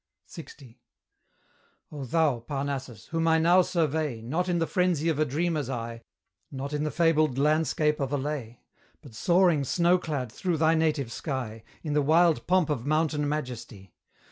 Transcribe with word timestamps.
LX. 0.27 0.77
O 1.91 2.05
thou, 2.05 2.39
Parnassus! 2.39 3.05
whom 3.09 3.27
I 3.27 3.37
now 3.37 3.61
survey, 3.61 4.19
Not 4.23 4.49
in 4.49 4.57
the 4.57 4.65
frenzy 4.65 5.09
of 5.09 5.19
a 5.19 5.25
dreamer's 5.25 5.69
eye, 5.69 6.01
Not 6.49 6.73
in 6.73 6.83
the 6.83 6.89
fabled 6.89 7.37
landscape 7.37 7.99
of 7.99 8.11
a 8.11 8.17
lay, 8.17 8.61
But 9.03 9.13
soaring 9.13 9.63
snow 9.63 9.99
clad 9.99 10.31
through 10.31 10.57
thy 10.57 10.73
native 10.73 11.11
sky, 11.11 11.61
In 11.83 11.93
the 11.93 12.01
wild 12.01 12.47
pomp 12.47 12.71
of 12.71 12.83
mountain 12.83 13.29
majesty! 13.29 13.93